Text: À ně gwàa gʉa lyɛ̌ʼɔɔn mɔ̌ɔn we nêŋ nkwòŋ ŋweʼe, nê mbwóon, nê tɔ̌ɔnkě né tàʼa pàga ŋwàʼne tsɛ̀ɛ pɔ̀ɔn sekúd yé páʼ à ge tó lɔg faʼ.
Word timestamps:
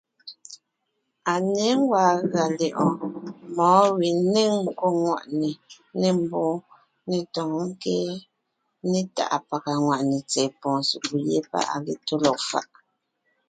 À 1.31 1.33
ně 1.53 1.67
gwàa 1.87 2.09
gʉa 2.31 2.45
lyɛ̌ʼɔɔn 2.57 3.13
mɔ̌ɔn 3.55 3.89
we 3.97 4.07
nêŋ 4.33 4.51
nkwòŋ 4.67 4.95
ŋweʼe, 5.05 5.49
nê 5.99 6.07
mbwóon, 6.19 6.57
nê 7.09 7.17
tɔ̌ɔnkě 7.33 7.95
né 8.89 8.99
tàʼa 9.15 9.37
pàga 9.49 9.73
ŋwàʼne 9.85 10.17
tsɛ̀ɛ 10.29 10.53
pɔ̀ɔn 10.59 10.81
sekúd 10.89 11.21
yé 11.31 11.37
páʼ 11.51 11.65
à 11.73 11.75
ge 11.85 11.93
tó 12.07 12.15
lɔg 12.23 12.37
faʼ. 12.49 12.67